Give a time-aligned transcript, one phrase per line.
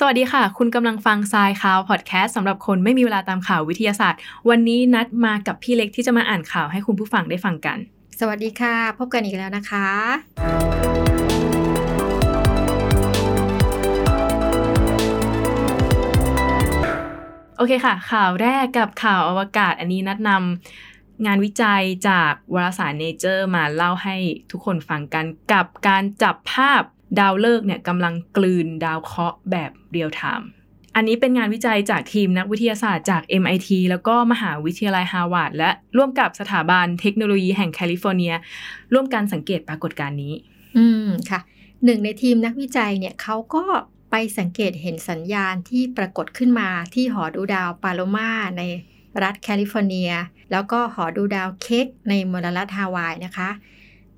[0.00, 7.78] สวัสดีค่ะ คุณกำลังฟังทรายข่าวพอดแคสต์สำหรับคนไม่มีเวลาตามข่าววิทยาศาสตร์ วันนี้นัดมากับพี่เล็กที่จะมาอ่านข่าวให้คุณผู้ฟังได้ฟังกัน
[8.20, 9.88] สวัสดีค่ะ พบกันอีกแล้วนะคะ
[17.56, 24.16] โอเคค่ะ ข่าวแรกกับข่าวอวกาศ อันนี้นัดนำงานวิจัยจากวารสารเนเจอร์มาเล่าให้
[24.50, 26.82] ทุกคนฟังกันกับการจับภาพ
[27.18, 30.48] ดาวฤกษ์เนี่ยกำลังกลืนดาวเคราะห์แบบ real-time
[30.96, 38.34] อันนี้เป็นงานวิจัยจากทีมนักวิทยาศาสตร์จาก MIT แล้วก็มหาวิทยาลัยฮาร์วาร์ดและร่วมกับสถาบันเทคโนโลยีแห่งแคลิฟอร์เนีย
[38.92, 40.34] ร่วมกันสังเกตปรากฏการณ์นี้
[40.76, 41.40] อืมค่ะ
[41.84, 43.64] หนึ่งในทีมนักวิจัยเนี่ยเขาก็
[44.10, 48.62] ไปสังเกตเห็นสัญญาณที่ปรากฏขึ้นมาที่หอดูดาวพาโลมาร์ใน
[49.22, 50.10] รัฐแคลิฟอร์เนีย
[50.50, 53.48] แล้วก็หอดูดาวเคกในมลรัฐฮาวายนะคะ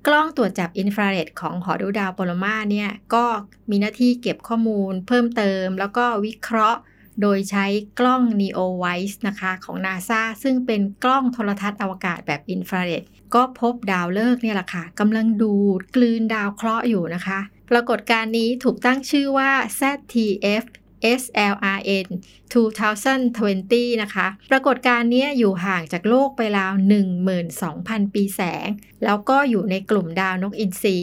[0.07, 3.25] กล้องตรวจจับอินฟราเรดของหอดูดาวพาโลมาร์เนี่ยก็
[3.69, 6.79] มีหน้าที่เก็บข้อมูลเพิ่มเติม แล้วก็วิเคราะห์
[7.21, 7.65] โดยใช้
[7.99, 13.03] กล้อง NEOWISE นะคะของ NASA ซึ่งเป็นกล้องโทรทัศน์อวกาศแบบอินฟราเรด
[13.35, 20.63] ก็พบดาวฤกษ์เนี่ยแหละค่ะกำลังดูดกลืนดาวเคราะห์อยู่นะคะ ปรากฏการณ์นี้ถูกตั้งชื่อว่า ZTF
[21.21, 22.07] SLRN
[22.49, 26.73] 2020 นะคะ ปรากฏการณ์นี้อยู่ห่างจากโลกไปราว
[27.43, 28.67] 12,000 ปีแสง
[29.05, 30.97] แล้วก็อยู่ในกลุ่มดาวนกอินทรี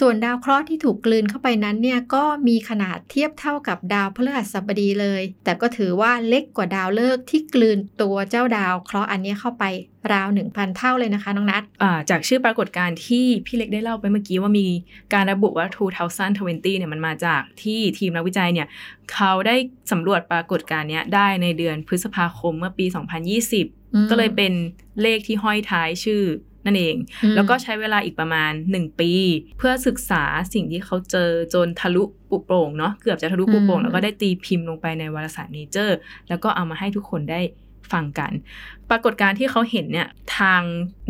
[0.00, 9.64] ส่วนดาวเคราะห์ที่ถูกกลืนเข้าไปนั้นเนี่ยก็มีขนาดเทียบเท่ากับดาวพฤหัสบดีเลย แต่ก็ถือว่าเล็กกว่าดาวฤกษ์ที่กลืนตัวเจ้าดาวเคราะห์อันนี้เข้าไป
[10.12, 11.62] ราว 1,000 เท่าเลยนะคะน้องนัท
[12.10, 14.68] จากชื่อปรากฏการณ์ที่พี่เล็กได้เล่าไปเมื่อกี้ว่ามี
[15.14, 15.66] การระบุว่า
[16.18, 18.68] 2020 เนี่ยมันมาจากที่ทีมนักวิจัยเนี่ย
[19.12, 19.56] เขาได้
[19.92, 22.86] สำรวจปรากฏการณ์นี้ยได้ในเดือนพฤษภาคมเมื่อปี
[23.48, 24.52] 2020 ก็เลยเป็น
[25.02, 26.22] เลขที่ห้อยท้ายชื่อ
[26.66, 29.12] นั่นเองอืมแล้วก็ใช้เวลาอีกประมาณ 1 ปี
[29.58, 35.96] เพื่อศึกษาสิ่งที่เขาเจอจนทะลุปุโปร่งเนาะเกือบจะทะลุปุโปร่งแล้วก็ได้ตีพิมพ์ลงไปในวารสารเนเจอร์
[36.28, 37.40] แล้วก็เอามาให้ทุกคนได้
[37.92, 38.32] ฟังกัน
[38.90, 40.08] ปรากฏการณ์ที่เขาเห็นเนี่ย
[40.38, 40.62] ทาง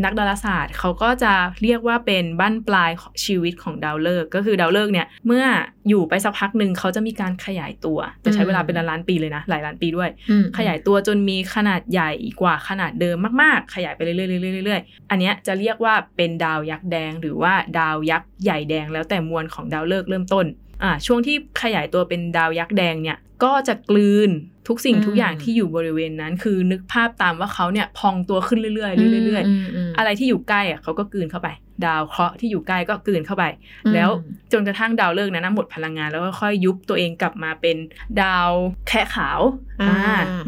[0.05, 1.33] นักดาราศาสตร์เขาก็จะ
[1.63, 5.45] เรียกว่าเป็นบั้นปลายของชีวิตของดาวฤกษ์ก็คือดาวฤกษ์เนี่ยเมื่อ
[5.89, 12.11] อยู่ไปสักพักหนึ่งเขาจะมีการขยายตัว จะใช้เวลาเป็นล้านๆปีเลยนะ หลายล้านปีด้วยอืมขยายตัวจนมีขนาดใหญ่
[12.41, 14.17] กว่าขนาดเดิมมากๆ ขยายไปเรื่อ
[14.61, 20.47] ยๆเรื่อยๆอันเนี้ยจะเรียกว่าเป็นดาวยักษ์แดง หรือว่าดาวยักษ์ใหญ่แดงแล้วแต่มวลของดาวฤกษ์เริ่มต้น
[20.83, 24.31] อ่าช่วงที่ขยายตัวเป็นดาวยักษ์แดงเนี่ย ก็จะกลืน
[24.69, 29.51] ทุกสิ่งอืมทุกอย่างที่อยู่บริเวณนั้น คือนึกภาพตามว่าเขาเนี่ยพองตัวขึ้นเรื่อยๆเรื่อยๆม
[29.89, 31.49] มอะไรที่อยู่ใกล้อะเขาก็กลืนเข้าไป
[31.87, 33.45] ดาวเคราะห์ที่อยู่ใกล้ก็กลืนเข้าไป
[33.85, 34.11] อืมแล้ว
[34.53, 37.77] จนกระทั่งดาวฤกษ์นั้นนะหมดพลังงานแล้วก็ค่อยยุบตัวเองกลับมาเป็น
[38.23, 38.51] ดาว
[38.89, 39.41] แคะขาว
[39.83, 39.95] อ่า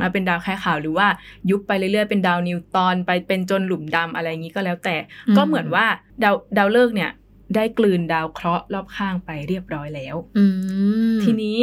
[0.01, 1.07] มาเป็นดาวแคะขาวหรือว่า
[1.51, 4.97] ยุบไปเรื่อยๆเป็นดาวนิวตอนไปเป็นจนหลุมดำอะไรอย่างนี้ก็แล้วแต่
[5.37, 5.87] ก็เหมือนว่า
[6.23, 7.11] ดาวดาวฤกษ์เนี่ย
[7.55, 10.45] ได้กลืนดาวเคราะห์รอบข้างไปเรียบร้อยแล้วอื
[11.17, 11.59] มทีนี้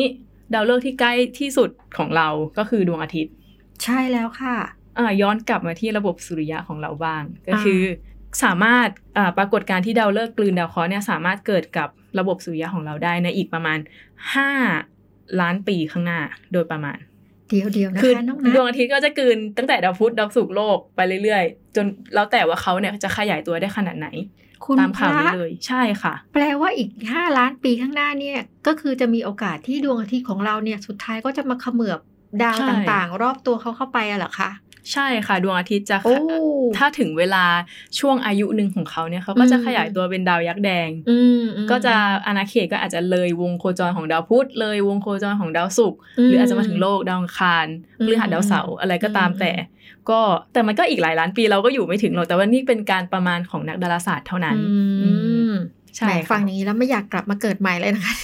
[0.53, 2.28] ดาวฤกษ์ที่ใกล้ที่สุดของเรา
[2.58, 3.34] ก็คือดวงอาทิตย์
[3.84, 4.58] ใช่แล้วค่ะ
[4.97, 7.81] อ่าย้อนกลับมาที่ระบบสุริยะของเราบ้าง ก็คือ
[8.44, 13.80] สามารถอ่าปรากฏการณ์ที่ดาวฤกษ์กลืนดาวเคราะห์เนี่ยสามารถเกิดกับระบบสุริยะของเราได้ในอีกประมาณ
[14.59, 16.19] 5 ล้านปีข้างหน้า
[16.53, 16.97] โดยประมาณ
[17.50, 24.47] เดียวเดียวๆนะคือคะน้องนัทดวงอาทิตย์ก็จะกลืนตั้งแต่ดาวพุธดาวศุกร์โลกไปเรื่อยๆ จนแล้วแต่ว่าเขาเนี่ยจะขยายตัวได้ขนาดไหนคุณ
[24.79, 32.00] ตามข่าวพนี้ระเลยใช่ค่ะ แปลว่าอีก5ล้านปีข้างหน้าเนี่ยก็คือจะมีโอกาสที่ดวงอาทิตย์ของเราเนี่ยสุดท้ายก็จะมาเขมือบ
[32.41, 34.50] ดาวใช่ต่างๆ รอบตัวเขาเข้าไปอะเหรอคะ
[34.94, 36.16] ใช่ค่ะ ดวงอาทิตย์จะโอ้
[36.78, 37.46] ถ้าถึงเวลา
[38.00, 41.94] ช่วงอายุหนึ่งของเขาเนี่ยเขาก็จะอืมขยายตัวเป็นดาวยักษ์แดงอืมอืมก็จะ
[42.28, 47.66] อาณาเขตก็อาจจะเลยวงโคจรของดาวพุธเลยวงโคจรของดาวศุกร์หรืออาจจะมาถึงโลกดาวอังคาร
[48.00, 49.52] อืมพฤหัสดาวเสาร์อะไรก็ตามอืมแต่
[50.09, 50.20] ก็
[50.53, 55.12] แต่มันก็อีกหลายล้านปีเราก็อยู่ไม่ถึงหรอกแต่ว่านี่เป็นการประมาณของนักดาราศาสตร์เท่านั้นอือื
[55.52, 55.54] ม
[55.97, 58.16] ใช่แหมค่ะฟังอย่างนี้แล้วไม่อยากกลับมาเกิดใหม่เลยนะคะ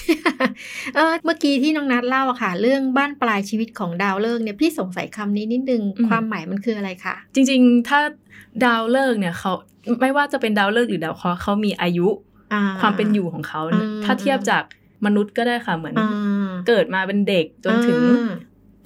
[0.94, 8.00] เออเมื่อกี้ที่น้องนัทเล่าอะค่ะ เรื่องบ้านปลายชีวิตของดาวฤกษ์เนี่ยพี่สงสัยคำนี้นิดนึงความหมายมันคืออะไรคะจริง ๆ ถ้า
[8.64, 9.52] ดาวฤกษ์เนี่ยเขา
[10.00, 12.08] ไม่ว่าจะเป็นดาวฤกษ์หรือดาวเคราะห์เขามีอายุ
[12.52, 14.62] อ่ความเป็นอยู่ของเขาอืมถ้าเทียบจาก
[15.06, 18.32] มนุษย์ก็ได้ค่ะเหมือนอ่าเกิดมาเป็นเด็กจนถึงอ่า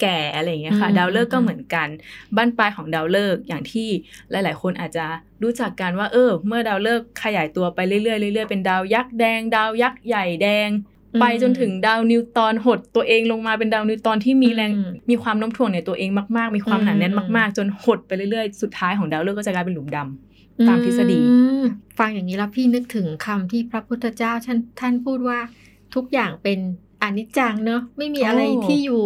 [0.01, 1.87] แก่อะไรอย่างเงี้ยค่ะอืมดาวฤกษ์ก็อืมเหมือนกัน
[2.35, 3.89] บ้านปลายของดาวฤกษ์อย่างที่
[4.31, 5.05] หลาย ๆ คนอาจจะ
[5.43, 10.69] รู้จักกันว่าเออ เมื่อดาวฤกษ์ขยายตัวไปเรื่อยๆเรื่อยๆเป็นดาวยักษ์แดง ดาวยักษ์ใหญ่แดง
[11.21, 21.63] ไปจนถึงดาวนิวตอนหดตัวเองลงมาเป็นดาวนิวตอนที่มีแรงอืมมีความโน้มถ่วงในตัวเองมาก ๆ มีความหนาแน่นอืมมาก ๆ จนหดไปเรื่อยๆ สุดท้ายของดาวฤกษ์ก็จะกลายเป็นหลุมดำตามทฤษฎีอืม
[21.99, 25.39] ฟังอย่างนี้แล้วพี่นึกถึงคำที่พระพุทธเจ้าท่านท่านพูดว่า
[25.95, 26.59] ทุกอย่างเป็น
[27.01, 29.03] อนิจจังเนอะไม่มีอะไรโอ้ที่อยู่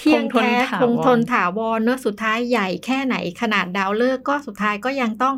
[0.00, 5.34] เที่ยงคงทนแท้ถาวรคงทนถาวรเนอะสุดท้ายใหญ่แค่ไหนขนาดดาวฤกษ์ก็สุดท้ายก็ยังต้อง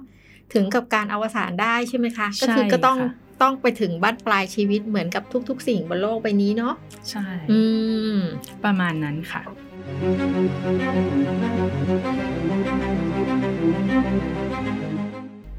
[0.54, 2.98] ถึงกับการอวสานได้ใช่ไหมคะ ก็คือก็ต้อง
[3.42, 6.74] ต้องไปถึงบ้านปลายชีวิตเหมือนกับทุก ๆ สิ่งบนโลกใบนี้เนาะ
[7.10, 7.60] ใช่อื
[8.14, 8.16] ม
[8.64, 9.42] ประมาณนั้นค่ะ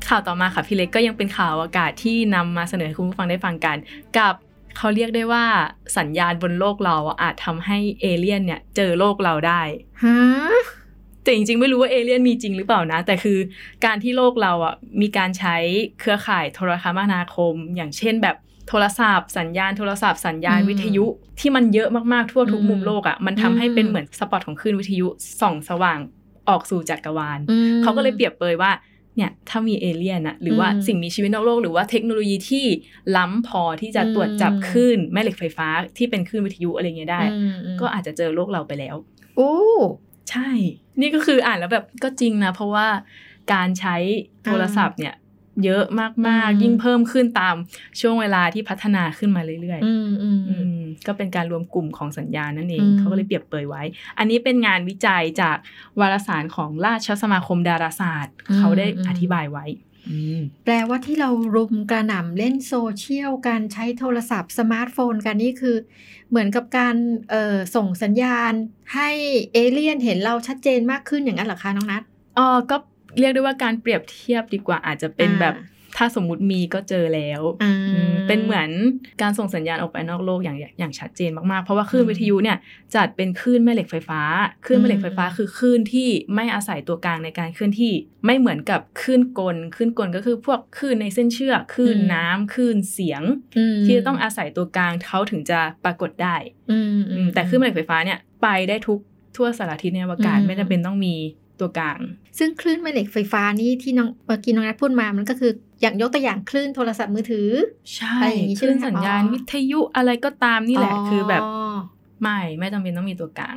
[0.08, 3.78] ข่าวต่อมาค่ะพี่เล็กก็ยังเป็นข่าวอากาศที่นำมาเสนอให้คุณผู้ฟังได้ฟังกัน
[4.18, 4.34] กับ
[4.78, 5.46] เขาเรียกได้ว่า
[5.98, 9.62] สัญญาณบนโลกเราอาจทำให้เอเลี่ยนเนี่ยเจอโลกเราได้
[10.04, 10.18] ฮะ
[11.24, 13.40] แต่จริงๆ ไม่รู้ว่าเอเลี่ยนมีจริงหรือเปล่านะ แต่คือ
[13.86, 15.56] การที่โลกเราอะมีการใช้
[16.00, 18.36] เครือข่ายโทรคมนาคม อย่างเช่นแบบ
[18.70, 21.06] โทรศัพท์สัญญาณโทรศัพท์สัญญาณอืมวิทยุ
[21.40, 25.08] ที่มันเยอะมากๆทั่วทุกอืมมุมโลกอะมันทำให้อืมเป็นเหมือนสปอตของคลื่นวิทยุ
[25.42, 26.00] ส่องสว่าง
[26.50, 28.72] ออกสู่จักรวาลอืมเขาก็เลยเปรียบเปยว่า
[29.16, 32.66] เนี่ยถ้ามีเอเลี่ยนอะหรือว่าอืมสิ่งมีชีวิตนอกโลก หรือว่าเทคโนโลยีที่
[33.18, 35.68] ล้ำพอที่จะอืมตรวจจับคลื่นแม่เหล็กไฟฟ้า
[35.98, 38.96] ที่เป็นคลื่นวิทยุอะไรเงี้ยได้อืมอืมก็อาจจะเจอโลกเราไปแล้ว
[39.38, 39.52] โอ้
[40.30, 40.50] ใช่
[41.02, 42.88] นี่ก็คืออ่านแล้วแบบก็จริงนะ เพราะว่า
[43.54, 43.96] การใช้
[44.46, 45.16] โทรศัพท์เนี่ย
[45.66, 47.56] เยอะมากอืมๆยิ่งเพิ่มขึ้นตาม
[48.00, 53.84] ช่วงเวลาที่พัฒนาขึ้นมาเรื่อยอืมอืมๆอือืมมก็เป็นการรวมกลุ่มของสัญญาณนั่นเองอืมเขาก็เลยเปรียบเปยไว้
[54.18, 55.58] อันนี้เป็นงานวิจัยจาก
[56.00, 59.66] วารสารของราชสมาคมดาราศาสตร์ เขาได้อธิบายไว้
[60.10, 65.76] อืมแปลว่าที่เรารุมกระหน่ำเล่นโซเชียลการใช้โทรศัพท์สมาร์ทโฟนกันนี่คือ
[66.30, 66.96] เหมือนกับการ
[67.30, 68.54] เอ่อส่งสัญญาณ
[68.94, 69.10] ให้
[69.54, 72.04] เอเลี่ยนเห็นเราชัดเจนมากขึ้นอย่างนั้นเหรอคะน้องนัท
[72.38, 72.78] อ๋อก็
[73.20, 75.56] เรียกได้ว่าการเปรียบเทียบดีกว่าอาจจะเป็นอ่าแบบ
[75.98, 78.70] ถ้าสมมุติมีก็เจอแล้วอ่าอืมเป็นเหมือน
[79.22, 82.58] การส่งสัญญาณออกไปนอกโลกอย่างอย่างชัดเจนมากๆ เพราะว่าคลื่นอืมวิทยุเนี่ย
[82.96, 84.22] จัดเป็นคลื่นแม่เหล็กไฟฟ้า
[84.66, 87.94] คลื่นแม่เหล็กไฟฟ้าอืมคือคลื่นที่ไม่อาศัยตัวกลางในการเคลื่อนที่
[88.26, 93.22] ไม่เหมือนกับคลื่นกล คลื่นกลก็คือพวกคลื่นในเส้นเชือก คลื่นน้ำคลื่นเสียง
[93.58, 96.36] อืมที่จะต้องอาศัยตัวกลางเขาถึงจะปรากฏได้
[96.72, 99.00] อืมอืมแต่คลื่นแม่เหล็กไฟฟ้าเนี่ยไปได้ทุก
[99.36, 101.16] ทั่วสารทิศในอวกาศอืมไม่จำเป็นต้องมี
[101.60, 102.00] ตัวกลาง
[102.38, 105.52] ซึ่งคลื่นแม่เหล็กไฟฟ้านี่ที่น้องเมื่อกี้น้องนัทพูดมามันก็คือ
[105.82, 107.50] อย่างยกตัวอย่างคลื่นโทรศัพท์มือถือ
[107.96, 111.44] ใช่อะไรอย่างงี้คใช่ไหมลื่นสัญญาณอ๋อวิทยุอะไรก็ตามนี่แหละคือแบบ
[112.22, 113.56] ไม่ไม่จำเป็นต้องมีตัวกลาง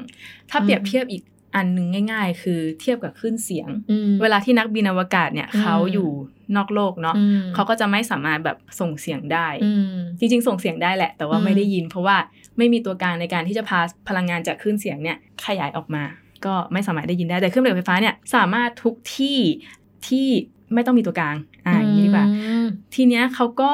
[0.51, 1.23] ถ้าอืมเปรียบเทียบอีก
[1.57, 6.09] อันหนึ่งง่าย ๆ คือเทียบกับคลื่นเสียงอืมเวลาที่นักบินอวกาศเนี่ยอืมเขาอยู่
[6.57, 12.17] นอกโลกเนาะอืมเขาก็จะไม่สามารถแบบส่งเสียงได้อืมจริงๆ ส่งเสียงได้แหละ แต่ว่าอืมไม่ได้ยิน เพราะว่า
[12.59, 15.17] ไม่มีตัวกลางในการที่จะพาพลังงานจากคลื่นเสียงเนี่ย
[15.47, 16.05] ขยายออกมา
[16.47, 19.39] ก็ไม่สามารถได้ยินได้ แต่เครื่องเหล็กไฟฟ้าเนี่ยสามารถทุกที่
[20.09, 20.29] ที่
[20.75, 21.37] ไม่ต้องมีตัวกลาง
[21.67, 23.73] อ่าอย่างนี้ดีกว่าอืมทีเนี้ยเขาก็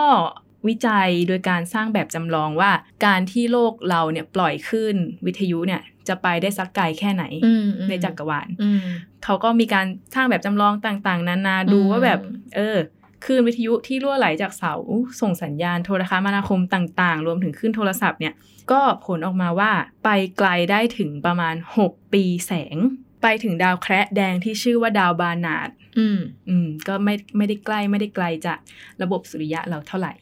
[0.68, 2.70] วิจัยโดยการสร้างแบบจำลองว่า
[3.06, 4.94] การที่โลกเราเนี่ยปล่อยขึ้น
[5.26, 8.86] วิทยุเนี่ยจะไปได้สักไกลแค่ไหนอืมอืมในจักรวาลอืม
[9.24, 12.20] เขาก็มีการสร้างแบบจำลองต่าง ๆ นานาดูอืมว่าแบบ
[12.56, 12.76] เออ
[13.24, 14.74] คลื่นวิทยุที่รั่วไหลจากเสา
[15.20, 18.34] ส่งสัญญาณโทรคมนาคมต่างๆ รวมถึงคลื่นโทรศัพท์เนี่ย
[18.70, 19.70] ก็ผลออกมาว่า
[20.04, 20.08] ไป
[20.38, 21.54] ไกลได้ถึงประมาณ
[21.86, 22.76] 6 ปีแสง
[23.22, 28.58] ไปถึงดาวแคระแดงที่ชื่อว่าดาวบานาร์ดอืมอืมก็ไม่ไม่ได้ใกล้ไม่ได้ไกลจาก
[29.02, 30.12] ระบบสุริยะเราเท่าไหร่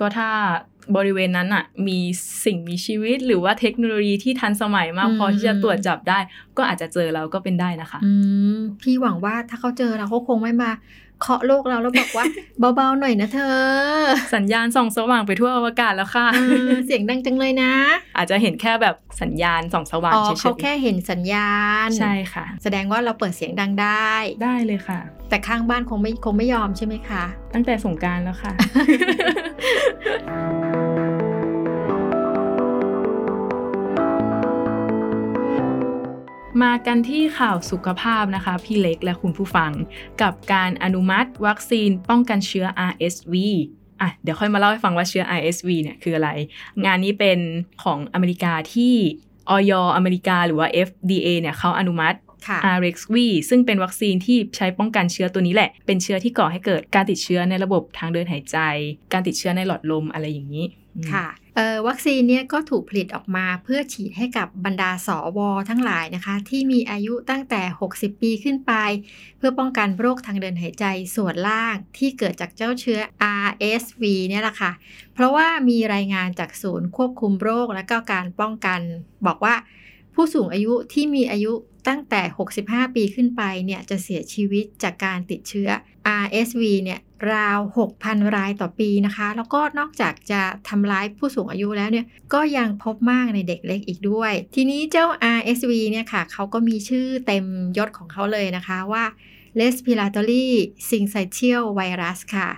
[0.00, 0.30] ก็ถ้า
[0.96, 1.98] บริเวณนั้นอะมี
[2.44, 6.18] สิ่งมีชีวิตหรือว่าเทคโนโลยีที่ทันสมัยมากอืมพอที่จะตรวจจับได้
[6.56, 8.12] ก็อาจจะเจอเราก็เป็นได้นะคะ อื
[8.56, 10.70] มพี่หวังว่าถ้าเขาเจอเราเขาคงไม่มา
[11.20, 12.24] เคาะโลกเราแล้วบอกว่า
[12.76, 13.56] เบาๆหน่อยนะเธอ
[14.34, 16.38] สัญญาณส่องสว่างไปทั่วอวกาศแล้วค่ะเอ
[16.68, 17.72] อเสียงดังจังเลยนะ
[18.16, 21.50] อาจจะเห็นแค่แบบสัญญาณส่องสว่างอ๋อเฉยเขาแค่เห็นสัญญา
[21.86, 24.12] ณๆใช่ค่ะ แสดงว่าเราเปิดเสียงดังได้
[24.42, 27.24] ได้เลยค่ะ แต่ข้างบ้านคงไม่คงไม่ยอมใช่ไหมคะ
[27.54, 28.52] ตั้งแต่สงกรารแล้วค่ะ
[36.62, 39.72] มากันที่ข่าวสุขภาพนะคะพี่เล็กและคุณผู้ฟัง
[40.22, 43.34] กับการอนุมัติวัคซีนป้องกันเชื้อ RSV
[44.00, 46.30] อะเดี๋ยวค่อยมาเล่าให้ฟังว่าเชื้อ RSV เนี่ยคืออะไร
[46.84, 47.38] งานนี้เป็น
[47.84, 48.94] ของอเมริกาที่
[49.50, 52.16] ออยอเมริกาหรือว่า FDA เนี่ยเขาอนุมัติ
[52.46, 53.16] ค่ะ RXV
[53.48, 58.58] ซึ่งเป็นวัคซีนที่ใช้ป้องกันเชื้อตัวนี้แหละ เป็นเชื้อที่ก่อให้เกิดการติดเชื้อในระบบทางเดินหายใจ
[59.12, 60.66] การติดเชื้อในหลอดลมอะไรอย่างนี้
[60.96, 61.26] อืมค่ะ
[61.56, 67.62] เอ่อวัคซีนเนี่ยก็ถูกผลิตออกมาเพื่อฉีดให้กับบรรดาสวทั้งหลายนะคะ ที่มีอายุตั้งแต่
[67.94, 68.72] 60 ปีขึ้นไป
[69.38, 70.84] เพื่อป้องกันโรคทางเดินหายใจ
[71.16, 72.98] ส่วนล่างที่เกิดจากเจ้าเชื้อ
[73.46, 74.72] RSV เนี่ยแหละค่ะ
[75.14, 78.80] เพราะว่ามีรายงานจากศูนย์ควบคุมโรคและก็การป้องกัน
[79.26, 79.54] บอกว่า
[80.20, 81.52] ผู้สูงอายุที่มีอายุ
[81.88, 82.22] ตั้งแต่
[82.58, 85.68] 65 ปีขึ้นไปเนี่ยจะเสียชีวิตจากการติดเชื้อ
[86.22, 87.00] RSV เนี่ย
[87.34, 87.58] ราว
[87.96, 95.06] 6,000 รายต่อปีนะคะ แล้วก็นอกจากจะทำร้ายผู้สูงอายุแล้วเนี่ย ก็ยังพบมากในเด็กเล็กอีกด้วย ทีนี้เจ้า
[95.36, 97.44] RSV เนี่ยค่ะ เขาก็มีชื่อเต็ม
[97.78, 99.04] ยศของเขาเลยนะคะว่า
[99.60, 100.46] respiratory
[100.88, 102.48] syncytial virus ค่ะ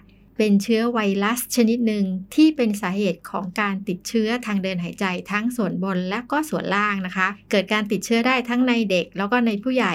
[0.42, 2.04] เป็นเชื้อไวรัสชนิดหนึ่ง
[2.34, 9.94] ที่เป็นสาเหตุของการติดเชื้อทางเดินหายใจทั้งส่วนบนและก็ส่วนล่างนะคะ เกิดการติดเชื้อได้ทั้งในเด็กแล้วก็ในผู้ใหญ่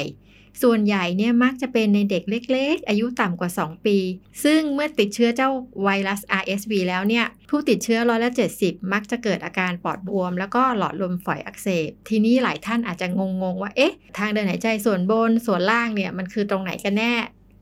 [0.63, 3.97] ส่วนใหญ่เนี่ยมักจะเป็นในเด็กเล็ก ๆ อายุต่ำกว่า 2 ปี
[4.43, 5.49] ซึ่งเมื่อติดเชื้อเจ้า
[5.83, 13.21] ไวรัส RSV แล้วเนี่ย ผู้ติดเชื้อร้อยละ70 มักจะเกิดอาการปอดบวม แล้วก็หลอดลมฝอยอักเสบ ทีนี้หลายท่านอาจจะง
[13.53, 17.13] งๆว่าเอ๊ะทางเดินหายใจส่วนบนส่วนล่างเนี่ยมันคือตรงไหนกันแน่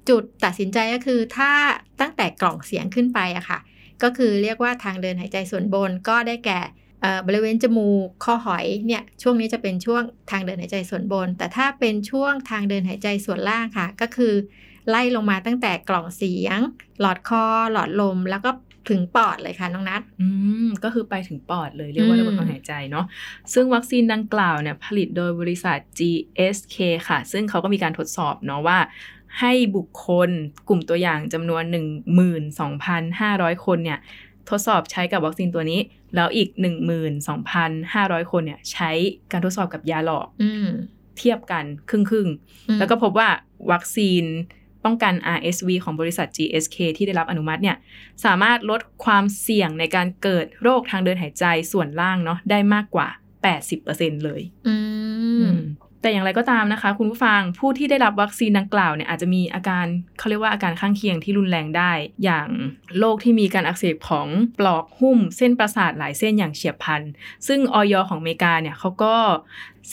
[0.09, 1.51] จุดตัดสินใจก็คือถ้า
[2.01, 3.59] ตั้งแต่กล่องเสียงขึ้นไปอะค่ะ
[4.03, 6.59] ก็คือเรียกว่าทางเดินหายใจส่วนบนก็ได้แก่
[7.27, 14.33] บริเวณจมูกข้อหอยเนี่ยช่วงนี้จะเป็นช่วงทางเดินหายใจส่วนบน แต่ถ้าเป็นช่วงทางเดินหายใจส่วนล่างค่ะ ก็คือ
[14.89, 16.59] ไล่ลงมาตั้งแต่กล่องเสียง
[16.99, 18.51] หลอดคอ หลอดลมแล้วก็
[18.89, 20.27] ถึงปอดเลยค่ะน้องนัทอื
[20.67, 23.05] มก็คือไปถึงปอดเลยเรียกว่าระบบการหายใจเนาะ
[23.53, 28.77] ซึ่งวัคซีนดังกล่าวเนี่ยผลิตโดยบริษัท GSK ค่ะ ซึ่งเขาก็มีการทดสอบเนาะว่า
[29.39, 30.29] ให้บุคคล
[30.67, 31.63] กลุ่มตัวอย่างจำนวน
[32.83, 33.99] 12,500 คนเนี่ย
[34.49, 35.79] ทดสอบใช้กับวัคซีนตัวนี้
[36.15, 36.49] แล้วอีก
[37.39, 38.91] 12,500 คนเนี่ยใช้
[39.31, 40.27] การทดสอบกับยาหลอก
[41.17, 42.27] เทียบกันครึ่งครึ่ง
[42.79, 43.29] แล้วก็พบว่า
[43.71, 44.23] วัคซีน
[44.85, 47.77] ป้องกัน RSV ของบริษัท GSK ที่ได้รับอนุมัติเนี่ย
[48.25, 53.07] สามารถลดความเสี่ยงในการเกิดโรคทางเดินหายใจส่วนล่างเนาะได้มากกว่า
[53.67, 54.41] 80%เลย
[56.03, 59.85] แต่อย่างไรก็ตามนะคะ คุณผู้ฟังผู้ที่ได้รับวัคซีนดังกล่าวเนี่ยอาจจะมีอาการ
[60.17, 61.91] เขาเรียกว่าอาการข้างเคียงที่รุนแรงได้
[62.23, 62.47] อย่าง
[62.99, 64.27] โรคที่มีการอักเสบของ
[64.59, 67.01] ปลอกหุ้ม เส้นประสาทหลายเส้นอย่างเฉียบพลัน
[67.47, 69.15] ซึ่งออยของอเมริกาเนี่ยเขาก็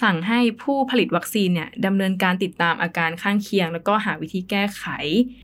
[0.02, 4.84] สั่งให้ผู้ผลิตวัคซีนเนี่ยดำเนินการติดตามอาการข้างเคียง แล้วก็หาวิธีแก้ไข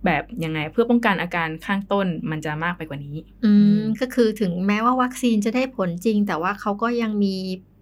[0.05, 7.37] แบบยังไง เพื่อป้องกันอาการข้างต้นมันจะมากไปกว่านี้ อืมก็คือถึงแม้ว่าวัคซีนจะได้ผลจริง แต่ว่าเขาก็ยังมี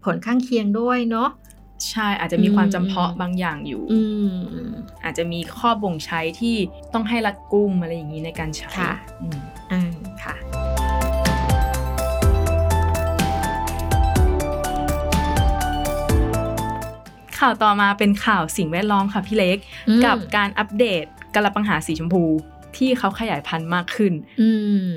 [0.04, 1.28] ผลข้างเคียงด้วยเนาะ
[1.90, 3.82] ใช่อาจจะมีความจำเพาะบางอย่างอยู่
[5.04, 6.56] อาจจะมีข้อบ่งใช้ที่
[6.94, 8.94] ต้องให้รัดกุมอะไรอย่างนี้ในการใช้ค่ะ
[9.72, 9.90] อืม
[10.22, 10.34] ค่ะ
[17.38, 19.58] ข่าวต่อมาเป็นข่าวสิ่งแวดล้อมค่ะพี่เล็ก
[20.04, 22.24] กับการอัปเดตกระปังหาสีชมพู
[22.76, 24.12] ที่เขาขยายพันธุ์มากขึ้น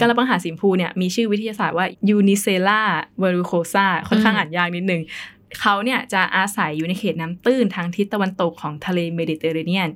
[0.01, 1.85] กระปังหาสีชมพูเนี่ยมีชื่อวิทยาศาสตร์ว่า
[2.17, 2.81] Unicella
[3.21, 5.01] verrucosa ค่อนข้างอ่านยากนิดนึง
[5.59, 9.89] เขาเนี่ยจะอาศัยอยู่ในเขตน้ำตื้นทางทิศตะวันตกของทะเลเมดิเตอร์เรเนียน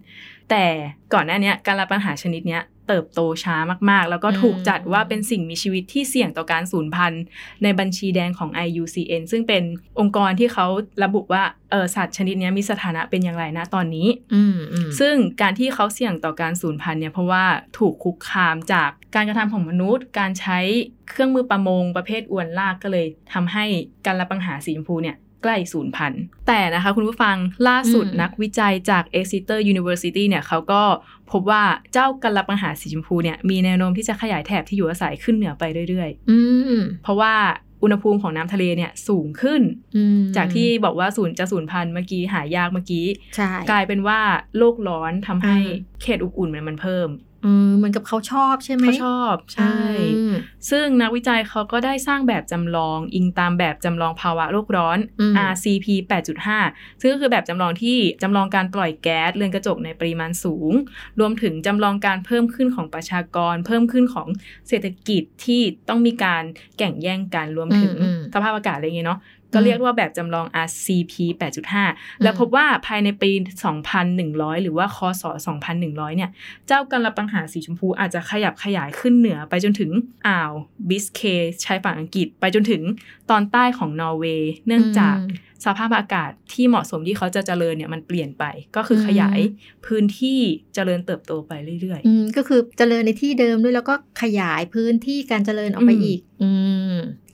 [0.50, 0.65] แต่
[1.13, 3.58] ก่อนหน้านี้การรับปัญหาชนิดนี้เติบโตช้า
[3.89, 7.24] มากๆ แล้วก็ถูกจัดว่าเป็นสิ่งมีชีวิตที่เสี่ยงต่อการสูญพันธุ์
[7.63, 9.63] ในบัญชีแดงของ IUCN ซึ่งเป็น
[10.00, 10.65] องค์กรที่เขา
[11.03, 14.08] ระบุว่าเออสัตว์ชนิดนี้มีสถานะเป็นอย่างไรนะตอนนี้
[15.00, 17.46] ซึ่งการที่เขาเสี่ยงต่อการสูญพันธุ์เนี่ยเพราะว่า
[17.77, 20.60] ถูกคุกคามจากการกระทำของมนุษย์ การใช้
[21.10, 23.65] เครื่องมือประมงประเภทอวนลากก็เลยทำให้
[24.05, 27.36] การรับปัญหาสีชมพูเนี่ย ใกล้สูญพันธุ์แต่นะคะคุณผู้ฟัง
[27.67, 30.83] ล่าสุดนักวิจัยจาก Exeter University เนี่ยเขาก็
[31.31, 37.33] พบว่าเจ้ากัลปังหาสีชมพูเนี่ยมีแนวโน้มที่จะขยายแถบที่อยู่อาศัยขึ้นเหนือไปเรื่อยๆเพราะว่า
[37.83, 39.62] อุณหภูมิของน้ำทะเลเนี่ยสูงขึ้น
[40.36, 43.05] จากที่บอกว่าศูนย์จะสูญพันธุ์เมื่อกี้หายากเมื่อกี้
[43.71, 44.19] กลายเป็นว่า
[44.57, 45.57] โลกร้อนทำให้
[46.01, 47.30] เขตอบอุ่นมันเพิ่มอืม
[47.77, 49.77] เหมือนกับเขาชอบใช่ไหมเขาชอบใช่
[50.69, 54.98] ซึ่งนักวิจัยเขาก็ได้สร้างแบบจำลอง อิงตามแบบจำลองภาวะโลกร้อน
[55.51, 55.88] RCP
[56.50, 60.74] 8.5 ซึ่งก็คือแบบจำลองที่จำลองการปล่อยแก๊สเรือนกระจกในปริมาณสูง
[61.19, 64.27] รวมถึงจำลองการเพิ่มขึ้นของประชากร เพิ่มขึ้นของ
[64.67, 66.43] เศรษฐกิจที่ต้องมีการ
[66.77, 67.95] แข่งแย่งกันรวมถึง
[68.33, 69.19] สภาพอากาศอะไรเงี้ยเนาะ
[69.53, 71.13] ก็เรียกว่าแบบจำลอง RCP
[71.72, 73.31] 8.5 แล้วพบว่าภายในปี
[73.98, 75.24] 2,100 หรือว่าคศ
[75.70, 76.31] 2,100 เนี่ย
[76.67, 79.91] เจ้ากันละปังหาสีชมพูอาจจะขยับขยายขึ้นเหนือไปจนถึง
[80.27, 80.51] อ่าว
[80.89, 81.22] บิสเค
[81.65, 82.81] ชายฝั่งอังกฤษไปจนถึง
[83.29, 85.17] ตอนใต้ของนอร์เวย์เนื่องจาก
[85.65, 88.43] สภาพอากาศที่เหมาะสมที่เขาจะเจริญเนี่ยมันเปลี่ยนไป
[88.75, 89.39] ก็คือขยาย
[89.86, 90.39] พื้นที่
[90.75, 96.46] เจริญเติบโตไปเรื่อยๆก็คือเจริญในที่เดิมด้วยแล้วก็ขยายพื้นที่การเจริญออกไปอีก อ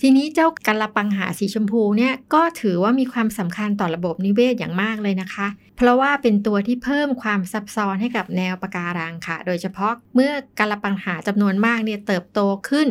[0.02, 12.40] ทีนี้เจ้ากัลปังหาสีชมพูเนี่ยก็ถือว่ามีความสำคัญต่อระบบนิเวศอย่างมากเลยนะคะ เพราะว่าเป็นตัวที่เพิ่มความซับซ้อนให้กับแนวปะการังค่ะ โดยเฉพาะเมื่อกัลปังหาจำนวนมากเนี่ยเติบโต
[12.70, 12.88] ขึ้น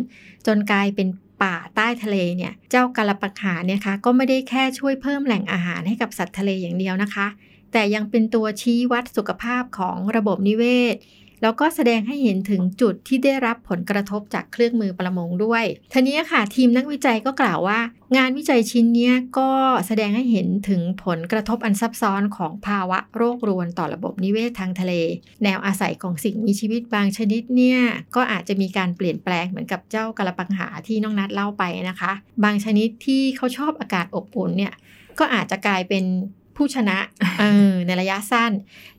[0.46, 1.08] จนกลายเป็น
[1.42, 7.26] ป่าใต้ทะเลเนี่ย เจ้ากาลปักหาเนี่ยคะก็ไม่ได้แค่ช่วยเพิ่มแหล่งอาหารให้กับสัตว์ทะเลอย่างเดียวนะคะ
[7.72, 10.96] แต่ยังเป็นตัวชี้วัดสุขภาพของระบบนิเวศ
[11.42, 17.80] แล้วก็แสดงให้เห็นถึงจุดที่ได้รับผลกระทบจากเครื่องมือประมงด้วยทีนี้ค่ะทีมนักวิจัยก็กล่าวว่า
[18.16, 19.50] งานวิจัยชิ้นนี้ก็
[19.86, 24.92] แสดงให้เห็นถึงผลกระทบอันซับซ้อนของภาวะโรครวนต่อระบบนิเวศทางทะเล
[25.44, 27.80] แนวอาศัยของสิ่งมีชีวิตบางชนิดเนี่ย
[28.16, 32.12] ก็อาจจะมีการเปลี่ยนแปลงเหมือนกับเจ้ากระปังหาที่น้องนัดเล่าไปนะคะ
[32.44, 34.72] บางชนิดที่เขาชอบอากาศอบอุ่นเนี่ย
[35.18, 36.04] ก็อาจจะกลายเป็น
[36.56, 36.98] ผู้ชนะ
[37.86, 38.52] ในระยะสั้น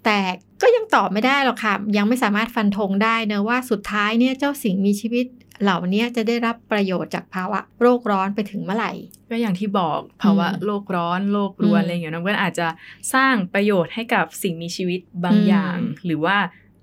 [0.05, 0.17] แต่
[0.61, 5.25] ก็ยังตอบไม่ได้หรอกค่ะ ยังไม่สามารถฟันธงได้เนะว่าสุดท้ายเนี่ยเจ้าสิ่งมีชีวิต
[5.61, 8.91] เหล่านี้จะได้รับประโยชน์จากภาวะโรคร้อนไปถึงเมื่อไหร่
[9.29, 12.67] ก็อย่างที่บอกภาวะอืมโลกร้อนโลกรวนอืมอะไรอย่างเงี้ยนะมันก็อาจจะ
[13.13, 16.37] สร้างประโยชน์ให้กับสิ่งมีชีวิตบางอืมอย่าง หรือว่า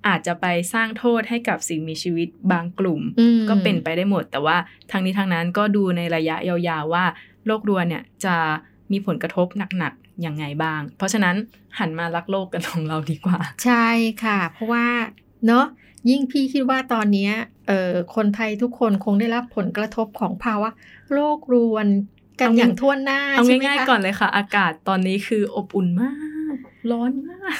[0.08, 4.56] อาจจะไปสร้างโทษให้กับสิ่งมีชีวิตบางกลุ่มอืมก็เป็นไปได้หมด แต่ว่า
[4.90, 7.04] ทางนี้ทางนั้นก็ดูในระยะยาวๆว่า
[7.46, 8.36] โลกรวนเนี่ยจะ
[8.92, 9.46] มีผลกระทบ
[9.78, 11.36] หนักๆ ยังไงบ้าง เพราะฉะนั้น
[11.78, 13.88] หันมารักโลกกันของเราดีกว่า ใช่
[14.24, 14.86] ค่ะ เพราะว่า
[15.46, 15.64] เนาะ
[16.10, 17.32] ยิ่งพี่คิดว่าตอนเนี้ย
[17.68, 20.70] เอ่อคนไทยทุกคนคงได้รับผลกระทบของภาวะ
[21.12, 21.86] โรครวน
[22.40, 26.12] กันเอาอย่างทั่วหน้าเอาใช่ไหมง่ายคะๆก่อนเลยค่ะ อากาศตอนนี้คืออบอุ่นมา
[26.52, 26.54] ก
[26.90, 27.58] ร้อนมาก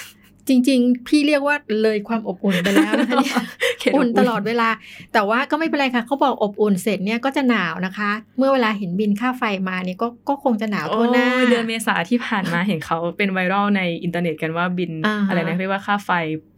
[0.49, 3.37] จริง ๆ พี่เรียกว่าเลยความอบอุ่นไปแล้วนะคะเนี่ย
[3.81, 4.69] เขตอุ่นตลอดเวลา
[5.13, 16.11] แต่ว่าก็ไม่เป็นไรค่ะเขาบอกอบอุ่นเสร็จเนี่ยก็จะหนาวนะคะ เมื่อเวลาเห็นบิลค่าไฟมาเนี่ยก็ก็คงจะหนาวทั่วหน้าโอ้ยเดือนเมษาที่ผ่านมาเห็นเขาเป็นไวรัลในอินเทอร์เน็ตกันว่าบิลอ่าฮะอะไรนะเรียกว่าค่าไฟ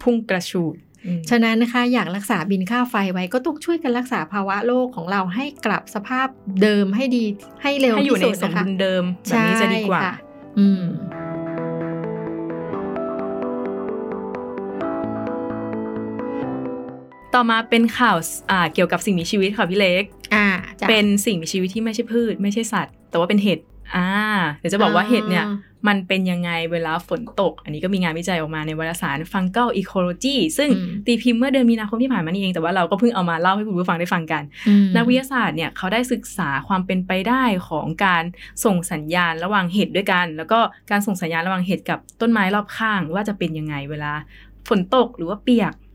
[0.02, 0.76] พุ่งกระฉูด
[1.06, 6.28] อืมฉะนั้นนะคะอยากรักษาบิลค่าไฟไว้ก็ต้องช่วยกันรักษาภาวะโลกของเราให้กลับสภาพ
[6.62, 7.24] เดิมให้ดี
[7.62, 10.12] ให้เร็วให้อยู่ที่ในสุดสมนะคะดุลเดิมแบบนี้จะดีกว่าใช่ค่
[10.58, 10.82] อืม
[17.36, 18.16] ต่อมาเป็นข่าว
[18.50, 20.02] อ่าเกี่ยวกับสิ่งมีชีวิตค่ะพี่เล็ก
[20.34, 20.46] อ่า
[20.80, 23.58] จ้ะเป็นสิ่งมีชีวิตที่ไม่ใช่พืช ไม่ใช่สัตว์ แต่ว่าเป็นเห็ด
[23.96, 24.08] อ่า
[24.58, 25.44] เดี๋ยวจะบอกว่าเห็ดเนี่ย
[25.88, 38.24] มันเป็นยังไงเวลาฝนตก อันนี้ก็มีงานวิจัยออกมาในวารสาร Fungal Ecology ซึ่งอืมตีพิมพ์เมื่อเดือนมีนาคมที่ผ่านมานี่เอง แต่ว่าเราก็เพิ่งเอามาเล่าให้คุณผู้ฟังได้ฟังกันอืมนักวิทยาศาสตร์เนี่ยเขาได้ศึกษาความเป็นไปได้ของการ
[38.64, 40.58] ส่งสัญญาณระหว่างเห็ดด้วยกัน แล้วก็
[40.90, 44.12] การส่งสัญญาณระหว่างเห็ดกับต้นไม้รอบข้างว่าจะเป็นยังไงเวลา
[44.68, 45.85] ฝนตกหรือว่าเปียกอืมอืม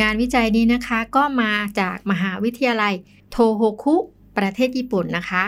[0.00, 2.94] งานวิจัยนี้นะคะก็มาจากมหาวิทยาลัย
[3.30, 3.96] โทโฮคุ
[4.36, 5.44] ประเทศญี่ปุ่นนะคะ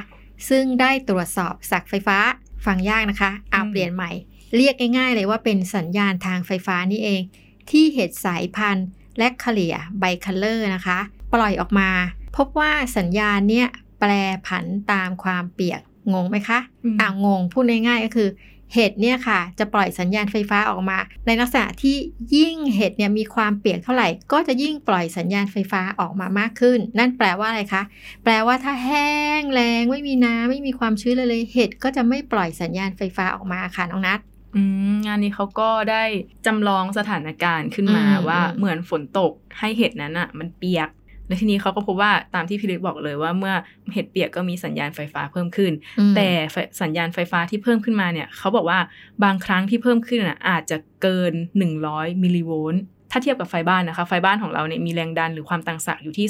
[0.49, 2.19] ซึ่งได้ตรวจสอบสักไฟฟ้า
[2.64, 4.11] ฟังยากนะคะ เอาอืมเปลี่ยนใหม่
[4.57, 7.23] เรียกง่ายๆเลยว่าเป็นสัญญาณทางไฟฟ้านี่เอง
[7.71, 8.87] ที่เห็ดสายพันธุ์
[9.19, 10.99] และคาเลียไบคัลเลอร์นะคะ
[11.33, 11.88] ปล่อยออกมา
[12.37, 13.69] พบว่าสัญญาณเนี่ย
[14.00, 14.11] แปร
[14.47, 15.80] ผันตามความเปียก
[16.12, 18.28] งงไหมคะอืมอ่างงพูดง่ายๆก็คือ
[18.75, 21.97] เห็ดเนี่ยค่ะ จะปล่อยสัญญาณไฟฟ้าออกมา ในลักษณะที่
[22.37, 27.83] ยิ่งเห็ดเนี่ยมีความเปียกเท่าไหร่ ก็จะยิ่งปล่อยสัญญาณไฟฟ้าออกมามากขึ้น นั่นแปลว่าอะไรคะ
[28.25, 29.11] แปลว่าถ้าแห้
[29.41, 34.21] งแรงไม่มีน้ำไม่มีความชื้นเลยเลยเห็ดก็จะไม่ปล่อยสัญญาณไฟฟ้าออกมาค่ะน้องนัท
[34.57, 34.62] อื
[34.93, 36.05] มงานนี้เขาก็ได้
[36.47, 40.89] จำลองสถานการณ์ขึ้นมาอืมว่าอืมเหมือนฝนตกให้เห็ดนั้นอะ มันเปียก
[41.30, 43.54] และทีนี้เขาก็พบว่าตามที่พี่เล็กบอกเลยว่าเมื่อ
[43.93, 48.78] เห็ดเปียกก็มีสัญญาณไฟฟ้าเพิ่มขึ้นอืมแต่ไฟสัญญาณไฟฟ้าที่เพิ่มขึ้นมาเนี่ยเขาบอกว่า
[49.25, 51.32] บางครั้งที่เพิ่มขึ้นน่ะอาจจะเกิน
[51.78, 56.26] 100มิลลิโวลต์ถ้าเทียบกับไฟบ้านนะคะ ไฟบ้านของเราเนี่ยมีแรงดันหรือความต่างศักย์อยู่ที่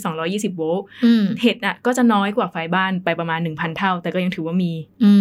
[0.53, 4.73] 220 โวลต์อืมเห็ดน่ะก็จะน้อยกว่าไฟบ้านไปประมาณ 1,000 เท่า แต่ก็ยังถือว่ามี
[5.05, 5.13] อื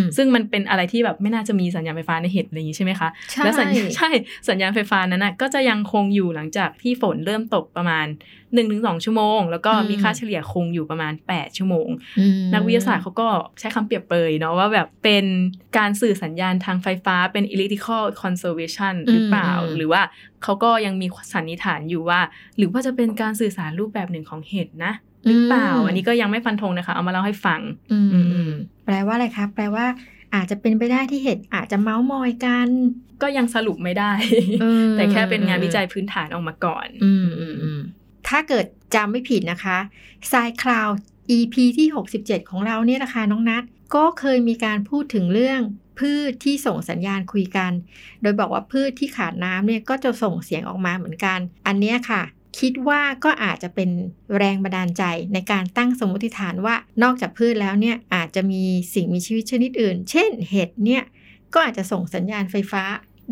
[0.00, 4.10] มซึ่งมันเป็นอะไรที่แบบไม่น่าจะมีสัญญาณไฟฟ้าในเห็ดอะไรอย่างนี้ใช่ไหมคะใช่และสัญญาณใช่
[4.48, 8.06] สัญญาณไฟฟ้านั้นนะก็จะยังคงอยู่หลังจากที่ฝนเริ่มตกประมาณ
[8.62, 11.88] 1-2ชั่วโมง แล้วก็มีค่าเฉลี่ยคงอยู่ประมาณ 8 ชั่วโมง
[12.18, 15.24] อืมนักวิทยาศาสตร์เขาก็ใช้คำเปรียบเปรยเนาะว่าแบบเป็น
[15.78, 20.02] การสื่อสัญญาณทางไฟฟ้าเป็น electrical conservation หรือเปล่าอืมหรือว่า
[20.42, 22.20] เขาก็ยังมีสันนิษฐานอยู่ว่า
[22.56, 24.92] หรือว่าจะเป็นการสื่อสารรูปแบบหนึ่งของเห็ดนะ
[25.26, 27.60] หรือเปล่า อันนี้ก็ยังไม่ฟันธงนะคะ เอามาเล่าให้ฟัง
[27.92, 28.52] อืมอือืมม
[28.84, 29.86] แปลว่าอะไรคะแปลว่า
[30.34, 32.68] อาจจะเป็นไปได้ที่เห็ดอาจจะเมาส์มอยกัน
[33.22, 34.12] ก็ยังสรุปไม่ได้
[34.60, 37.80] เออแต่แค่เป็นงานวิจัยพื้นฐานออกมาก่อน อืมอืมอืม
[38.28, 39.78] ถ้าเกิดจำไม่ผิดนะคะ
[40.32, 40.88] ทรายคลาว
[41.36, 43.62] EP ที่ 67 ของเราเนี่ยนะคะน้องนัท
[43.94, 45.60] ก็เคยมีการพูดถึงเรื่อง
[45.98, 47.72] พืชที่ส่งสัญญาณคุยกัน
[48.22, 52.22] โดยบอกว่าพืชที่ขาดน้ำเนี่ยก็จะส่งเสียงออกมาเหมือนกัน อันนี้ค่ะ
[52.58, 53.90] คิดว่าก็อาจจะเป็น
[54.36, 58.62] แรงบันดาลใจในการตั้งสมมติฐานว่านอกจากพืชแล้วเนี่ยอาจจะมี
[58.94, 61.02] สิ่งมีชีวิตชนิดอื่น เช่นเห็ดเนี่ย
[61.54, 62.82] ก็อาจจะส่งสัญญาณไฟฟ้า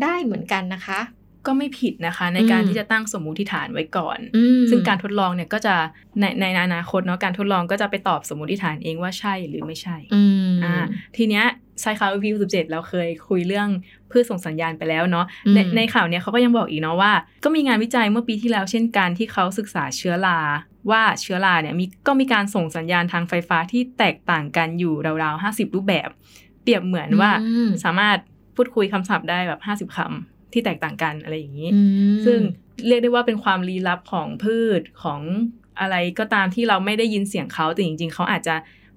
[0.01, 0.99] ได้เหมือนกันนะคะ
[1.47, 5.75] ก็ไม่ผิดนะคะ ในการอืมที่จะตั้งสมมุติฐานไว้ก่อนอืมซึ่งการทดลองเนี่ยก็จะ
[6.19, 10.75] ในในอนาคตเนาะการทดลองก็จะไปตอบสมมุติฐานเองว่าใช่หรือไม่ใช่อืมอ่า
[11.17, 11.45] ทีเนี้ย
[11.81, 13.69] ใช่ข่าว EP 17เราเคยคุยเรื่อง
[14.11, 17.11] พืชส่งสัญญาณไปแล้วเนาะอืมในในข่าวเนี้ยเขาก็ยังบอกอีกเนาะว่า
[17.43, 20.39] ก็มีงานวิจัยเมื่อปีที่แล้วเช่นกันที่เขาศึกษาเชื้อรา
[20.91, 26.09] ว่าเชื้อราเนี่ยมีก็มีการส่งสัญญาณทางไฟฟ้าที่แตกต่างกันอยู่ราวๆ50รูปแบบ
[26.63, 28.17] เปรียบเหมือนว่าอืมสามารถ
[28.55, 31.81] พูดคุยคำศัพท์ได้แบบ50คำ ที่แตกต่างกันอะไรอย่างนี้อื
[32.13, 32.39] มซึ่ง
[32.87, 35.21] เรียกได้ว่าเป็นความลี้ลับของพืชของ
[35.79, 38.55] อะไรก็ตามที่เราไม่ได้ยินเสียงเขาแต่จริง ๆ เขาอาจจะ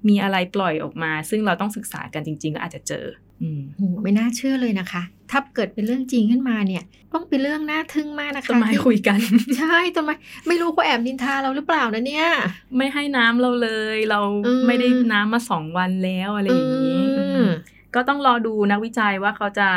[0.08, 3.04] มีอะไรปล่อยออกมา ซึ่งเราต้องศึกษากันจริง ๆ ก็อาจจะเจอ
[3.42, 9.18] อืมโหไม่น่าเชื่อเลยนะคะ ถ้าเกิดเป็นเรื่องจริงขึ้นมาเนี่ย ต้องเป็นเรื่องน่าทึ่งมากนะคะต้นไม้ที่คุยกัน
[9.58, 10.14] ใช่ต้นไม้
[10.46, 12.26] ไม่รู้เขาแอบนินทาเราหรือเปล่านะเนี่ย
[12.76, 17.50] ไม่ให้น้ำเราเลย เราอืมไม่ได้น้ำมาสองวันแล้วอะไรอย่างนี้อืมอืม
[17.94, 19.68] ก็ต้องรอดูนักวิจัยว่าเขาจะ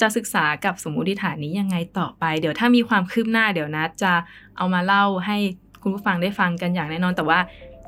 [0.00, 4.12] จะศึกษากับสมมุติฐานนี้ยังไงต่อไป เดี๋ยวถ้ามีความคืบหน้าเดี๋ยวนัดจะ
[4.56, 5.36] เอามาเล่าให้
[5.82, 7.38] คุณผู้ฟังได้ฟังกันอย่างแน่นอน แต่ว่า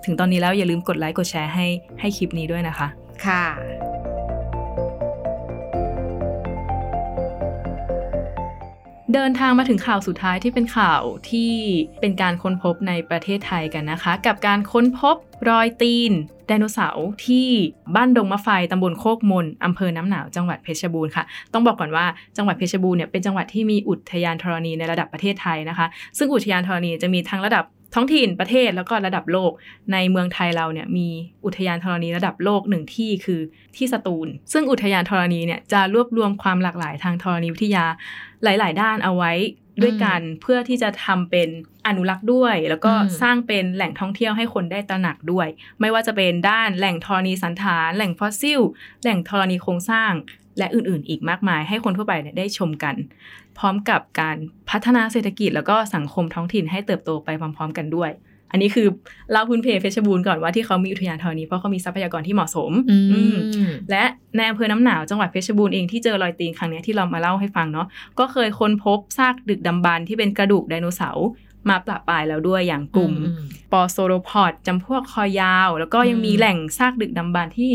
[0.04, 1.66] ถึงตอนนี้แล้วอย่าลืมกดไลค์กดแชร์ให้
[2.00, 2.88] ให้คลิปนี้ด้วยนะคะ
[3.26, 3.44] ค่ะ
[9.16, 11.52] เดินทางมาถึงข่าวสุดท้ายที่เป็นข่าวที่
[12.00, 15.16] เป็นการค้นพบในประเทศไทยกันนะคะ กับการค้นพบ
[15.48, 16.12] รอยตีน
[16.46, 17.48] ไดโนเสาร์ที่
[17.96, 25.86] บ้านดงมะไฟตำบลโคกมนอำเภอน้ำหนาวจังหวัดเพชรบูรณ์ค่ะ ต้องบอกก่อนว่าจังหวัดเพชรบูรณ์เนี่ยเป็นจังหวัดที่มีอุทยานธรณีในระดับประเทศไทยนะคะ
[26.18, 27.64] ซึ่งอุทยานธรณีจะมีทั้งระดับ
[27.96, 29.52] ท้องถิ่นประเทศแล้วก็ระดับโลก
[29.92, 31.08] ในเมืองไทยเราเนี่ยมี
[31.44, 33.40] อุทยานธรณีระดับโลกหนึ่งที่คือ
[33.76, 37.84] ที่สตูล ซึ่งอุทยานธรณีเนี่ยจะรวบรวมความหลากหลายทางธรณีวิทยา
[38.44, 39.32] หลาย ๆ ด้านเอาไว้
[39.82, 41.48] ด้วยกันเพื่อที่จะทำเป็น
[41.86, 45.48] อนุรักษ์ด้วย แล้วก็อืมสร้างเป็นแหล่งท่องเที่ยวให้คนได้ตระหนักด้วย
[45.80, 48.60] ไม่ว่าจะเป็นด้านแหล่งธรณีสันฐาน แหล่งฟอสซิล
[49.02, 50.12] แหล่งธรณีโครงสร้าง
[50.58, 52.94] และอื่นๆ อีกมากมาย ให้คนทั่วไปเนี่ยได้ชมกัน
[53.58, 54.36] พร้อมกับการ
[54.70, 58.10] พัฒนาเศรษฐกิจแล้วก็สังคมท้องถิ่นให้เติบโตไปพร้อม ๆ กันด้วย
[58.50, 58.86] อันนี้คือ
[59.30, 64.04] เล่าพื้นเพเพชรบูรณ์ก่อนว่าที่เขามีอุทยานธรณีเพราะเขามีทรัพยากรที่เหมาะสมอืมอืมและ
[64.36, 67.86] ในอำเภอน้ำหนาวจังหวัดเพชรบูรณ์เองที่เจอรอยตีนครั้งเนี้ยที่เรามาเล่าให้ฟังเนาะ
[68.18, 71.26] ก็เคยค้นพบซากดึกดำบรรพ์ที่เป็นกระดูกไดโนเสาร์
[71.68, 77.72] มาปละปลายแล้วด้วยอย่างกลุ่มอืมปอโซโรพอดจำพวกคอยาว แล้วก็ยังมีอืมแหล่งซากดึกดำบรรพ์ที่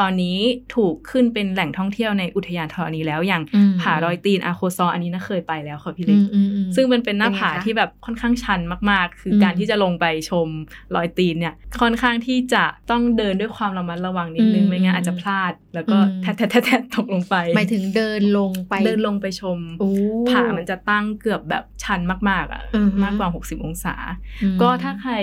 [0.00, 0.38] ตอนนี้
[0.74, 10.48] ถูกขึ้นเป็นแหล่งท่องเที่ยวในอุทยานธรณีแล้วอย่างอืมผารอยตีนอาโคซออันนี้น่าเคยไปแล้วค่ะพี่เล็อืกมอืมอืมซึ่งมันเป็นหน้าผาเป็นไงคะที่แบบค่อนข้างชันมากๆ คืออมการที่จะลงไปชม
[10.94, 19.90] รอยตีนเนี่ยค่อนข้างที่จะต้องเดินด้วยความระมัดระวังนิดนึงอืมไม่งั้นอาจจะพลาด แล้วก็อืมแทะแทะแทะแทะตกลงไปหมายถึงเดินลงไปเดินลงไปชมโอ้
[20.30, 23.94] ผามันจะตั้งเกือบแบบชันมากๆอะอือฮึมากกว่า 60 องศา
[24.42, 25.14] อืมก็ถ้าใคร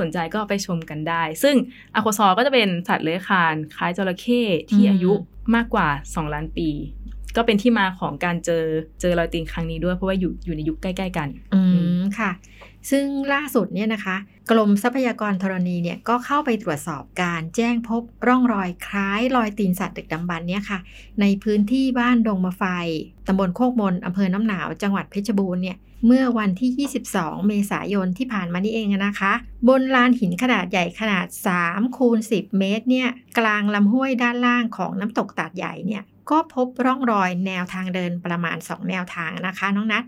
[0.00, 1.56] สนใจก็ไปชมกันได้ ซึ่ง
[1.94, 5.12] อะโคซอก็จะเป็นสัตว์เลื้อยคลานคล้ายจระเข้ที่อายุ
[5.54, 6.68] มากกว่า 2 ล้านปี
[7.36, 8.64] ก็เป็นที่มาของการเจอ
[9.00, 11.60] เจอรอยตีนครั้งนี้ด้วยเพราะว่าอยู่อยู่ในยุคใกล้ ๆ กัน อื
[11.98, 12.30] มค่ะ
[12.90, 14.16] ซึ่งล่าสุดเนี่ยนะคะ
[14.50, 20.78] กรมทรัพยากรธรณีเนี่ยก็เข้าไปตรวจสอบการแจ้งพบร่องรอยคล้ายรอยตีนสัตว์ดึกดำบรรพ์เนี่ยค่ะ
[21.20, 22.62] ในพื้นที่บ้านดงมะไฟ
[23.26, 29.32] ตำบลโคกมนอำเภอน้ำหนาวจังหวัดเพชรบูรณ์เนี่ยเมื่อวันที่ 22 เมษายนที่ผ่านมานี่เองนะคะ
[29.68, 31.26] บนลานหินขนาดใหญ่ขนาด
[31.62, 40.04] 3คูณ10 เมตรเนี่ยกลางลำห้วยด้านล่างของน้ำตกตาดใหญ่เนี่ย ก็พบร่องรอยแนวทางเดินประมาณ 2 แนวทางนะคะ น้องนัท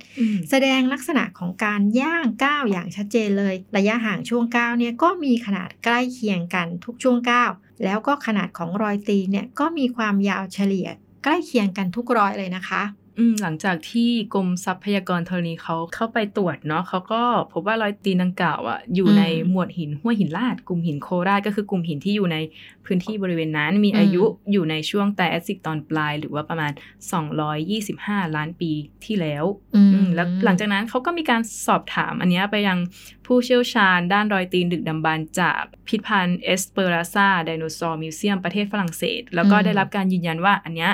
[0.51, 7.51] แสดงลักษณะของการย่างก้าวอย่างชัดเจนเลย ระยะห่างช่วงก้าวเนี่ยก็มีขนาดใกล้เคียงกันทุกช่วงก้าว
[7.85, 10.89] แล้วก็ขนาดของรอยตีนเนี่ยก็มีความยาวเฉลี่ย
[11.25, 13.02] ใกล้เคียงกันทุกรอยเลยนะคะอืม
[13.43, 17.23] หลังจากที่กรมทรัพยากรธรณีเขาเข้าไปตรวจเนาะเขาก็
[17.53, 22.37] พบว่ารอยตีนดังกล่าวอะอยู่อืมในหมวดหินห้วยหินลาดกลุ่มหินโคราชก็คือกลุ่มหินที่อยู่ใน
[22.85, 26.73] พื้นที่บริเวณนั้น มีอืมอายุอยู่ในช่วงไตรแอสซิกตอนปลาย หรือว่าประมาณ
[27.53, 28.71] 225 ล้านปี
[29.05, 29.45] ที่แล้ว
[29.75, 32.79] อืมอืมแล้วหลังจากนั้นเขาก็มีการสอบถามอันเนี้ยไปยัง
[33.27, 40.93] ผู้เชี่ยวชาญด้านรอยตีนดึกดำบรรพ์จากพิพิธภัณฑ์เอสเปอราซาไดโนเสาร์ museum ประเทศฝรั่งเศส แล้วก็อืมได้รับการยืนยันว่าอันเนี้ย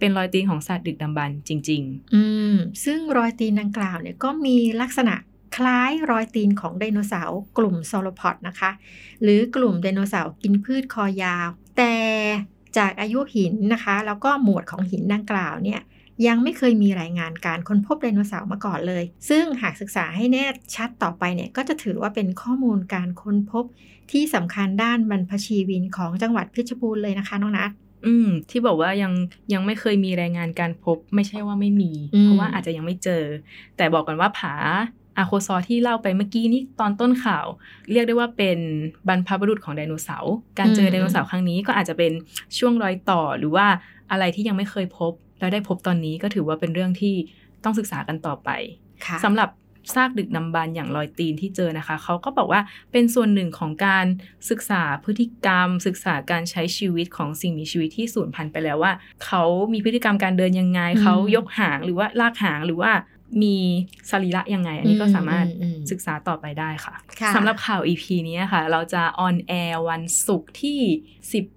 [0.00, 5.14] เป็นรอยตีนของสัตว์ดึกดำบรรจริง ๆ อืมซึ่งรอยตีนดังกล่าวเนี่ยก็มีลักษณะ
[5.56, 8.70] คล้ายรอยตีนของไดโนเสาร์กลุ่มซอโรพอดนะคะ
[9.22, 11.94] หรือกลุ่มไดโนเสาร์กินพืชคอยาว แต่
[12.76, 15.80] จากอายุหินนะคะ แล้วก็หมวดของหินดังกล่าวเนี่ย
[16.26, 23.64] ยังไม่เคยมีรายงานการค้นพบไดโนเสาร์มาก่อนเลย ซึ่งหากศึกษาให้แน่ชัดต่อไปเนี่ยก็จะถือว่าเป็นข้อมูลการค้นพบ
[24.10, 27.70] ที่สำคัญด้านบรรพชีวินของจังหวัดเพชรบูรณ์เลยนะคะน้องนัท
[28.06, 29.12] อืม ที่บอกว่ายัง
[29.52, 33.24] ยังไม่เคยมีรายงานการพบ ไม่ใช่ว่าไม่มีอืมเพราะว่าอาจจะยังไม่เจอ
[33.76, 34.54] แต่บอกกันว่าผา
[35.18, 37.46] อาโคซอที่เล่าไปเมื่อกี้นี้ตอนต้นข่าว
[37.92, 38.58] เรียกได้ว่าเป็น
[39.08, 42.12] บรรพบุรุษของไดโนเสาร์การเจอไดโนเสาร์ครั้งนี้ก็อาจจะเป็น
[42.58, 43.66] ช่วงรอยต่อหรือว่า
[44.10, 47.14] อะไรที่ยังไม่เคยพบ แล้วได้พบตอนนี้ก็ถือว่าเป็นเรื่องที่
[47.64, 48.50] ต้องศึกษากันต่อไป
[49.06, 49.48] ค่ะสำหรับ
[49.94, 52.60] ซากดึกดำบรรพ์อย่างรอยตีนที่เจอนะคะ เขาก็บอกว่า
[52.92, 54.06] เป็นส่วนหนึ่งของการ
[54.50, 58.92] ศึกษาพฤติกรรม ศึกษาการใช้ชีวิตของสิ่งมีชีวิตที่สูญพันธุ์ไปแล้วว่า
[59.24, 62.92] เขามีพฤติกรรมการเดินยังไงอืมเขายกหางหรือว่าลากหางหรือว่า
[63.42, 63.56] มี
[64.10, 70.80] สรีระยังไง อันนี้ก็สามารถอือืมศึกษาต่อไปได้ค่ะค่ะสำหรับข่าว EP นี้ค่ะ เราจะออนแอร์วันศุกร์ที่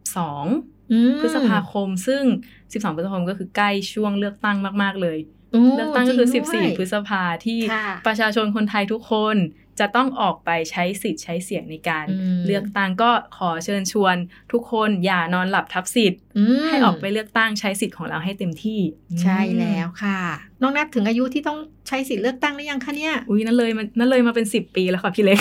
[0.04, 2.24] 12อืมพฤษภาคม ซึ่ง
[2.58, 5.43] 12 พฤษภาคมก็คือใกล้ช่วงเลือกตั้งมาก ๆ เลยโอ้
[5.76, 9.38] เลือกตั้งก็คือจริงด้วย14 พฤษภาที่ค่ะประชาชนคนไทยทุกคน
[9.80, 14.16] จะต้องออกไปใช้สิทธิ์ใช้เสียงในการอืมเลือกตั้งก็ขอเชิญชวน
[14.52, 16.22] ทุกคนอย่านอนหลับทับสิทธิ์
[16.64, 18.80] มให้ออกไปเลือกตั้งใช้สิทธิ์ของเราให้เต็มที่
[19.22, 20.22] ใช่แล้วค่ะ
[20.64, 25.40] น้องนับถึงอายุที่ต้องใช้สิทธิ์เลือกตั้งหรือยังคะเนี่ย อุ้ยนั่นเลยมันนั่นเลยมาเป็น 10 ปีแล้วค่ะพี่เล็ก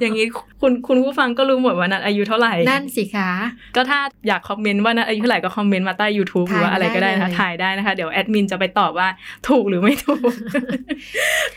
[0.00, 0.26] อย่างนี้
[0.60, 3.30] คุณคุณผู้ฟังก็รู้หมดว่านัดอายุเท่าไหร่ นั่นสิคะ
[3.76, 9.08] ก็ถ้าอยากคอมเมนต์ว่านัดอายุเท่าไหร่ก็คอมเมนต์มาใต้ YouTube หรือว่าอะไรก็ได้นะคะถ่าถ่ายยได้ได้เลยนะคะ เดี๋ยวแอดมินจะไปตอบว่า
[9.48, 10.32] ถูกหรือไม่ถูก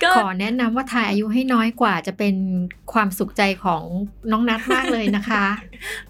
[0.04, 2.36] ก็ขอแนะนำว่าทายอายุให้น้อยกว่ากว่าจะเป็น
[2.94, 3.84] ความสุขใจของ
[4.32, 5.46] น้องนัดมากเลยนะคะ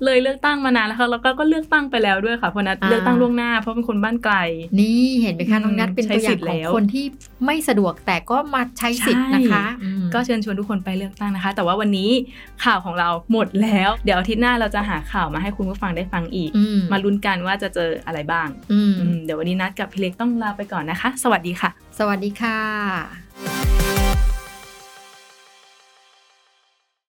[0.04, 4.36] เลยเลือกตั้งมานานแล้วค่ะแล้วก็ก็เลือกตั้งไปแล้วด้วยค่ะเพราะนัดอ่าเลือกตั้งล่วงหน้าเพราะเป็นคนบ้านไกล
[4.80, 7.06] นี่เห็นไหมคะอืมน้องนัดเป็นตัวอใช้สิย่าทงธิ์ของแล้วคนที่
[7.46, 12.10] ไม่สะดวกแต่ก็มาใช้สิทธิ์นะคะอืมก็เชิญชวนทุกคนไปเลือกตั้งนะคะ แต่ว่าวันนี้
[12.66, 23.83] ข่าวของเราหมดแล้ว เดี๋ยวอาทิตย์หน้าเราจะหาข่าวมาให้คุณผู้ฟังได้ฟังอีกอืมมาลุ้นกันว่าจะเจออะไรบ้างอืมอืมเดี๋ยววันนี้นัดกับพี่เล็กต้องลาไปก่อนนะคะ สวัสดีค่ะ สวัสดีค่ะ